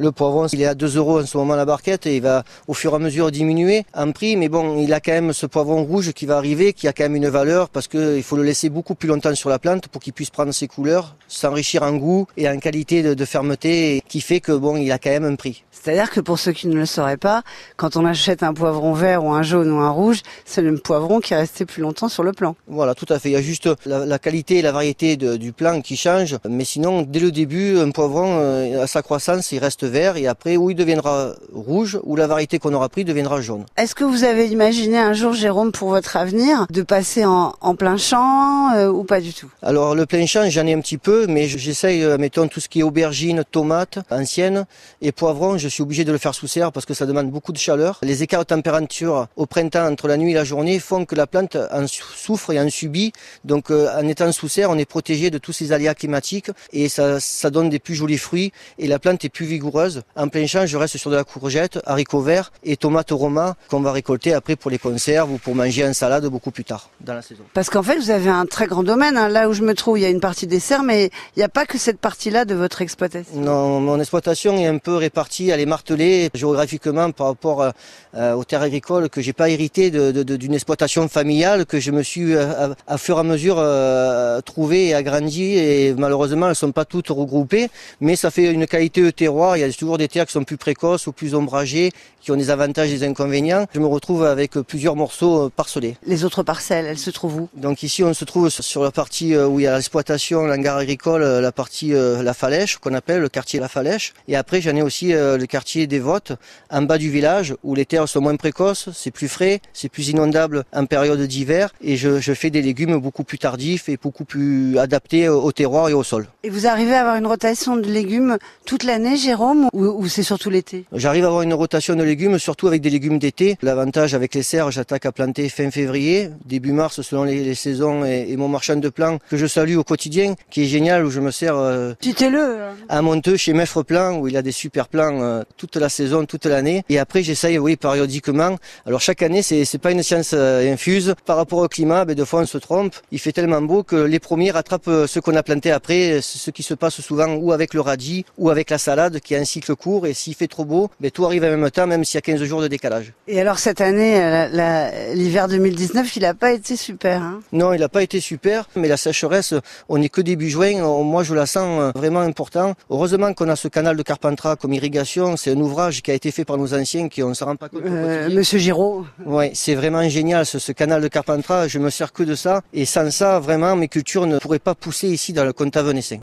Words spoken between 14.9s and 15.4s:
a quand même un